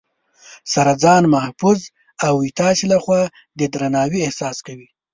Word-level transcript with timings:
سره 0.73 0.91
ځان 1.03 1.23
محفوظ 1.35 1.79
او 2.27 2.33
ستاسې 2.51 2.85
لخوا 2.93 3.21
د 3.59 3.59
درناوي 3.73 4.19
احساس 4.23 4.57
کوي 4.67 4.87